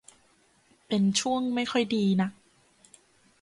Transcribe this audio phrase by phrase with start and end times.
[0.87, 2.31] เป็นช่วงไม่ค่อยดีนัก